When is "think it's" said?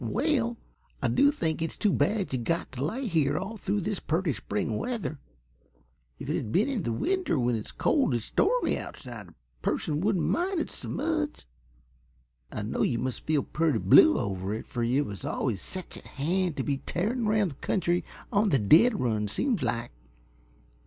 1.31-1.77